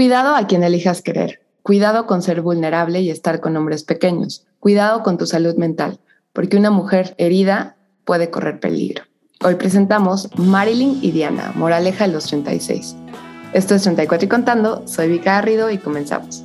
[0.00, 1.42] Cuidado a quien elijas querer.
[1.62, 4.46] Cuidado con ser vulnerable y estar con hombres pequeños.
[4.58, 6.00] Cuidado con tu salud mental,
[6.32, 9.04] porque una mujer herida puede correr peligro.
[9.44, 12.96] Hoy presentamos Marilyn y Diana, moraleja de los 36.
[13.52, 16.44] Esto es 34 y contando, soy Vika Garrido y comenzamos.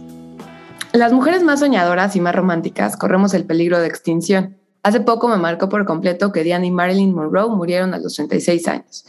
[0.91, 4.57] Las mujeres más soñadoras y más románticas corremos el peligro de extinción.
[4.83, 8.67] Hace poco me marcó por completo que Diana y Marilyn Monroe murieron a los 36
[8.67, 9.05] años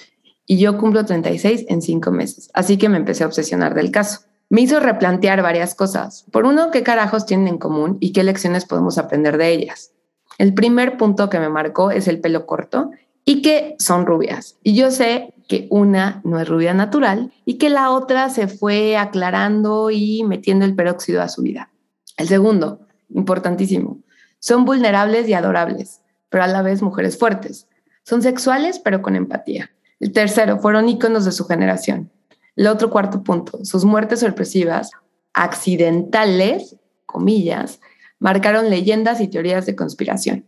[0.46, 4.20] y yo cumplo 36 en cinco meses, así que me empecé a obsesionar del caso.
[4.48, 6.24] Me hizo replantear varias cosas.
[6.30, 9.92] Por uno, ¿qué carajos tienen en común y qué lecciones podemos aprender de ellas?
[10.38, 12.90] El primer punto que me marcó es el pelo corto
[13.24, 14.56] y que son rubias.
[14.62, 18.96] Y yo sé que una no es rubia natural y que la otra se fue
[18.96, 21.70] aclarando y metiendo el peróxido a su vida.
[22.16, 23.98] El segundo, importantísimo,
[24.38, 27.68] son vulnerables y adorables, pero a la vez mujeres fuertes.
[28.04, 29.70] Son sexuales, pero con empatía.
[29.98, 32.12] El tercero, fueron íconos de su generación.
[32.56, 34.90] El otro cuarto punto, sus muertes sorpresivas,
[35.34, 37.80] accidentales, comillas,
[38.18, 40.46] marcaron leyendas y teorías de conspiración.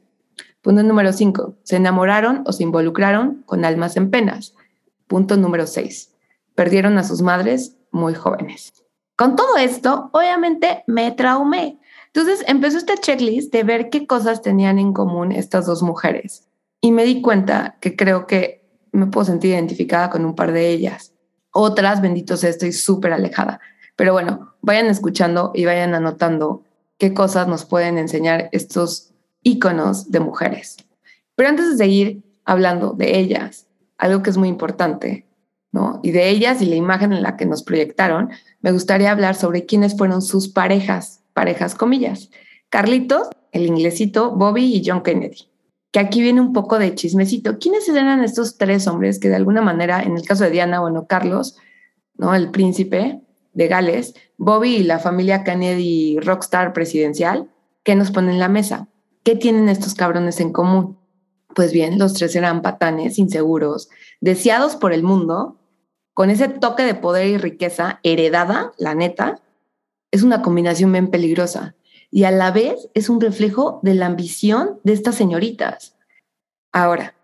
[0.62, 4.54] Punto número cinco, se enamoraron o se involucraron con almas en penas.
[5.06, 6.14] Punto número seis,
[6.54, 8.72] perdieron a sus madres muy jóvenes.
[9.16, 11.78] Con todo esto, obviamente me traumé.
[12.06, 16.48] Entonces empezó este checklist de ver qué cosas tenían en común estas dos mujeres.
[16.80, 20.70] Y me di cuenta que creo que me puedo sentir identificada con un par de
[20.70, 21.12] ellas.
[21.52, 23.60] Otras, bendito sea, estoy súper alejada.
[23.96, 26.62] Pero bueno, vayan escuchando y vayan anotando
[26.98, 30.76] qué cosas nos pueden enseñar estos íconos de mujeres.
[31.34, 35.26] Pero antes de seguir hablando de ellas, algo que es muy importante,
[35.72, 36.00] ¿no?
[36.02, 39.66] Y de ellas y la imagen en la que nos proyectaron, me gustaría hablar sobre
[39.66, 42.30] quiénes fueron sus parejas, parejas comillas.
[42.68, 45.48] Carlitos, el inglesito, Bobby y John Kennedy
[45.90, 47.58] que aquí viene un poco de chismecito.
[47.58, 51.06] ¿Quiénes eran estos tres hombres que de alguna manera, en el caso de Diana, bueno,
[51.06, 51.56] Carlos,
[52.16, 52.34] ¿no?
[52.34, 53.20] El príncipe
[53.54, 57.50] de Gales, Bobby y la familia Kennedy rockstar presidencial,
[57.82, 58.88] ¿qué nos ponen en la mesa?
[59.22, 60.98] ¿Qué tienen estos cabrones en común?
[61.54, 63.88] Pues bien, los tres eran patanes, inseguros,
[64.20, 65.56] deseados por el mundo,
[66.12, 69.40] con ese toque de poder y riqueza heredada, la neta,
[70.10, 71.74] es una combinación bien peligrosa
[72.10, 75.96] y a la vez es un reflejo de la ambición de estas señoritas.
[76.72, 77.14] Ahora,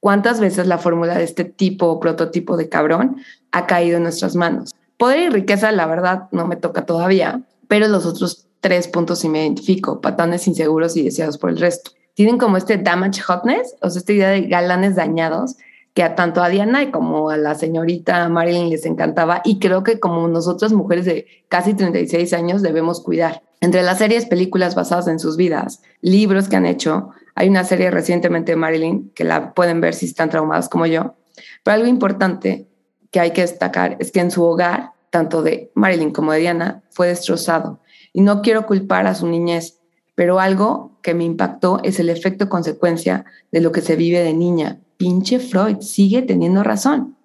[0.00, 3.16] ¿cuántas veces la fórmula de este tipo o prototipo de cabrón
[3.50, 4.74] ha caído en nuestras manos?
[4.96, 9.28] Poder y riqueza, la verdad, no me toca todavía, pero los otros tres puntos sí
[9.28, 11.90] me identifico, patanes inseguros y deseados por el resto.
[12.14, 15.56] Tienen como este damage hotness, o sea, esta idea de galanes dañados,
[15.94, 20.00] que a tanto a Diana como a la señorita Marilyn les encantaba y creo que
[20.00, 23.42] como nosotras mujeres de casi 36 años debemos cuidar.
[23.60, 27.90] Entre las series, películas basadas en sus vidas, libros que han hecho, hay una serie
[27.90, 31.14] recientemente de Marilyn que la pueden ver si están traumadas como yo,
[31.62, 32.66] pero algo importante
[33.10, 36.82] que hay que destacar es que en su hogar, tanto de Marilyn como de Diana,
[36.90, 37.80] fue destrozado.
[38.14, 39.78] Y no quiero culpar a su niñez,
[40.14, 44.32] pero algo que me impactó es el efecto consecuencia de lo que se vive de
[44.32, 47.16] niña pinche Freud sigue teniendo razón.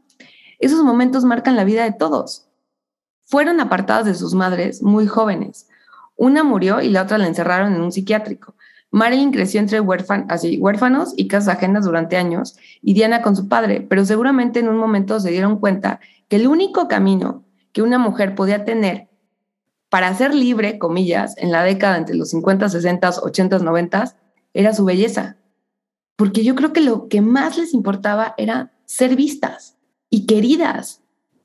[0.58, 2.48] Esos momentos marcan la vida de todos.
[3.24, 5.68] Fueron apartados de sus madres muy jóvenes.
[6.16, 8.56] Una murió y la otra la encerraron en un psiquiátrico.
[8.90, 9.80] Marilyn creció entre
[10.30, 14.70] así, huérfanos y casas ajenas durante años y Diana con su padre, pero seguramente en
[14.70, 16.00] un momento se dieron cuenta
[16.30, 19.08] que el único camino que una mujer podía tener
[19.90, 24.16] para ser libre, comillas, en la década entre los 50, 60, 80, 90,
[24.56, 25.38] era su belleza
[26.18, 29.78] porque yo creo que lo que más les importaba era ser vistas
[30.10, 31.02] y queridas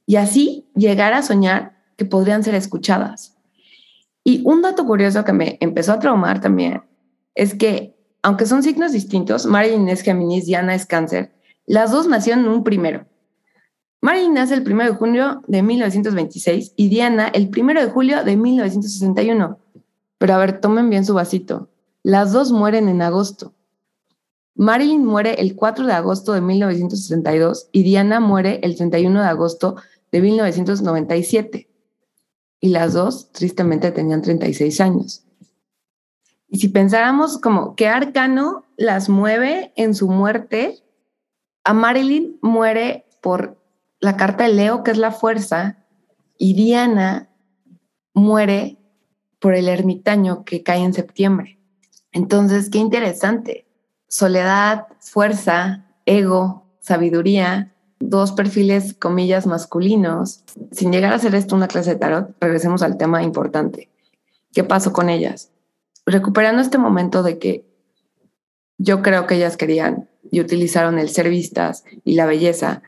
[0.06, 3.37] y así llegar a soñar que podrían ser escuchadas.
[4.25, 6.82] Y un dato curioso que me empezó a traumar también
[7.34, 11.32] es que, aunque son signos distintos, Marilyn es Géminis, Diana es Cáncer,
[11.66, 13.06] las dos nacieron un primero.
[14.00, 18.37] Marilyn nace el primero de junio de 1926 y Diana el primero de julio de
[18.37, 19.59] 1961.
[20.19, 21.69] Pero a ver, tomen bien su vasito.
[22.03, 23.55] Las dos mueren en agosto.
[24.55, 29.77] Marilyn muere el 4 de agosto de 1962 y Diana muere el 31 de agosto
[30.11, 31.69] de 1997.
[32.61, 35.25] Y las dos, tristemente, tenían 36 años.
[36.49, 40.85] Y si pensáramos como qué arcano las mueve en su muerte,
[41.65, 43.56] a Marilyn muere por
[44.00, 45.79] la carta de Leo, que es la fuerza,
[46.37, 47.31] y Diana
[48.15, 48.76] muere
[49.38, 51.59] por el ermitaño que cae en septiembre.
[52.12, 53.67] Entonces, qué interesante
[54.12, 60.44] soledad, fuerza, ego, sabiduría, dos perfiles, comillas, masculinos.
[60.70, 63.88] Sin llegar a hacer esto una clase de tarot, regresemos al tema importante.
[64.53, 65.50] ¿Qué pasó con ellas?
[66.05, 67.64] Recuperando este momento de que
[68.76, 72.82] yo creo que ellas querían y utilizaron el ser vistas y la belleza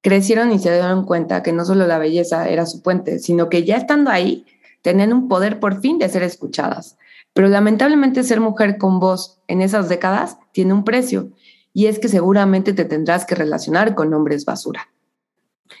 [0.00, 3.62] crecieron y se dieron cuenta que no solo la belleza era su puente, sino que
[3.62, 4.44] ya estando ahí,
[4.82, 6.96] tenían un poder por fin de ser escuchadas.
[7.34, 11.30] Pero lamentablemente ser mujer con voz en esas décadas tiene un precio,
[11.72, 14.88] y es que seguramente te tendrás que relacionar con hombres basura.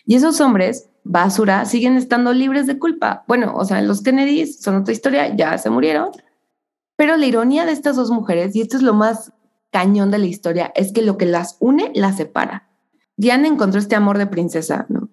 [0.04, 3.24] Y esos hombres basura siguen estando libres de culpa.
[3.26, 6.10] Bueno, o sea, los Kennedys son otra historia, ya se murieron.
[6.96, 9.32] Pero la ironía de estas dos mujeres, y esto es lo más
[9.70, 12.68] cañón de la historia, es que lo que las une las separa.
[13.16, 15.08] Diana encontró este amor de princesa, ¿no?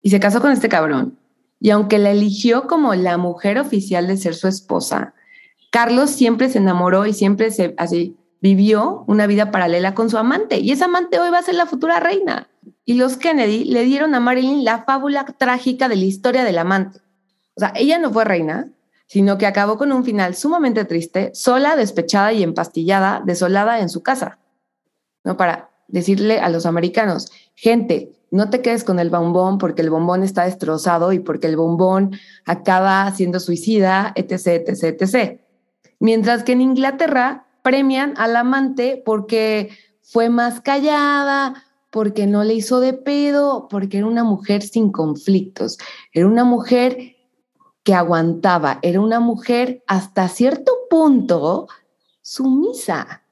[0.00, 1.18] Y se casó con este cabrón.
[1.60, 5.14] Y aunque la eligió como la mujer oficial de ser su esposa,
[5.70, 10.58] Carlos siempre se enamoró y siempre se así vivió una vida paralela con su amante.
[10.58, 12.48] Y esa amante hoy va a ser la futura reina
[12.84, 17.00] y los Kennedy le dieron a Marilyn la fábula trágica de la historia del amante.
[17.54, 18.70] O sea, ella no fue reina,
[19.06, 24.02] sino que acabó con un final sumamente triste, sola, despechada y empastillada, desolada en su
[24.02, 24.38] casa.
[25.24, 25.36] ¿No?
[25.36, 30.22] Para decirle a los americanos, gente, no te quedes con el bombón porque el bombón
[30.22, 32.12] está destrozado y porque el bombón
[32.44, 35.40] acaba siendo suicida, etc., etc., etc.
[36.00, 39.70] Mientras que en Inglaterra premian al amante porque
[40.02, 45.78] fue más callada, porque no le hizo de pedo, porque era una mujer sin conflictos,
[46.12, 47.16] era una mujer
[47.82, 51.68] que aguantaba, era una mujer hasta cierto punto
[52.20, 53.22] sumisa.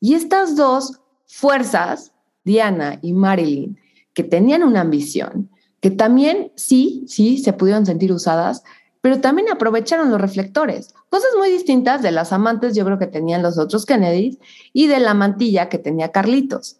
[0.00, 2.12] Y estas dos fuerzas,
[2.44, 3.78] Diana y Marilyn,
[4.12, 8.62] que tenían una ambición, que también sí, sí, se pudieron sentir usadas,
[9.02, 10.94] pero también aprovecharon los reflectores.
[11.10, 14.38] Cosas muy distintas de las amantes, yo creo que tenían los otros Kennedys
[14.72, 16.78] y de la mantilla que tenía Carlitos.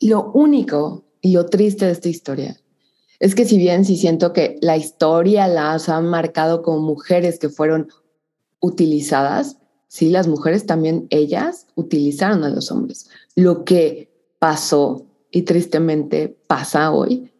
[0.00, 2.58] Lo único y lo triste de esta historia
[3.20, 7.48] es que si bien sí siento que la historia las ha marcado como mujeres que
[7.50, 7.88] fueron
[8.60, 9.58] utilizadas,
[9.88, 13.08] sí, las mujeres también, ellas utilizaron a los hombres.
[13.36, 17.30] Lo que pasó y tristemente pasa hoy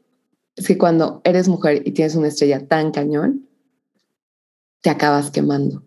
[0.54, 3.48] es que cuando eres mujer y tienes una estrella tan cañón,
[4.80, 5.82] te acabas quemando.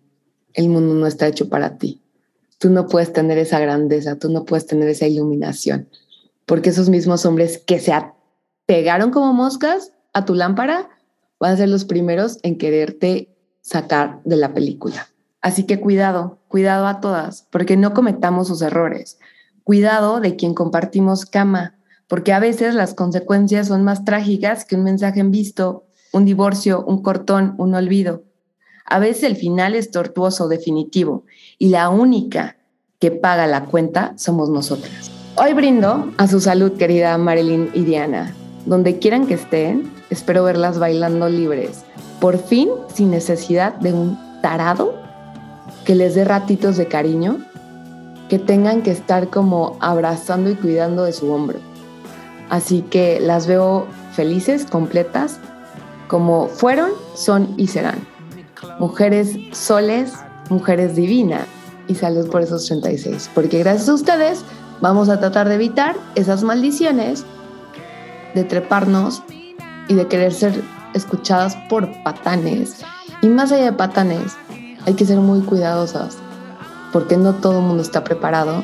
[0.54, 2.02] El mundo no está hecho para ti.
[2.58, 5.90] Tú no puedes tener esa grandeza, tú no puedes tener esa iluminación
[6.46, 7.94] porque esos mismos hombres que se
[8.66, 10.90] pegaron como moscas a tu lámpara
[11.40, 15.08] van a ser los primeros en quererte sacar de la película.
[15.42, 19.20] Así que cuidado, cuidado a todas, porque no cometamos sus errores.
[19.64, 24.84] Cuidado de quien compartimos cama, porque a veces las consecuencias son más trágicas que un
[24.84, 28.24] mensaje en visto, un divorcio, un cortón, un olvido.
[28.94, 31.24] A veces el final es tortuoso, definitivo,
[31.58, 32.58] y la única
[33.00, 35.10] que paga la cuenta somos nosotras.
[35.36, 38.36] Hoy brindo a su salud, querida Marilyn y Diana.
[38.68, 41.86] Donde quieran que estén, espero verlas bailando libres.
[42.20, 44.94] Por fin, sin necesidad de un tarado
[45.86, 47.40] que les dé ratitos de cariño,
[48.30, 51.58] que tengan que estar como abrazando y cuidando de su hombro.
[52.52, 55.40] Así que las veo felices, completas,
[56.08, 58.13] como fueron, son y serán.
[58.80, 60.14] Mujeres soles,
[60.50, 61.46] mujeres divinas
[61.88, 63.30] y salud por esos 36.
[63.34, 64.44] Porque gracias a ustedes
[64.84, 67.24] Vamos a tratar de evitar esas maldiciones
[68.36, 69.24] de treparnos
[69.88, 70.62] y de querer ser
[70.94, 72.82] escuchadas por patanes.
[73.22, 74.34] Y más allá de patanes,
[74.86, 76.18] hay que ser muy cuidadosas,
[76.92, 78.62] porque no todo el mundo está preparado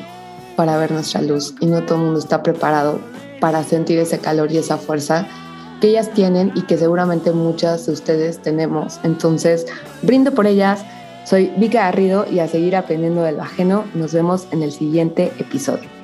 [0.56, 3.00] para ver nuestra luz y no todo el mundo está preparado
[3.40, 5.26] para sentir ese calor y esa fuerza
[5.80, 9.00] que ellas tienen y que seguramente muchas de ustedes tenemos.
[9.02, 9.66] Entonces,
[10.02, 10.84] brindo por ellas.
[11.24, 13.84] Soy Vika Garrido y a seguir aprendiendo del ajeno.
[13.94, 15.99] Nos vemos en el siguiente episodio.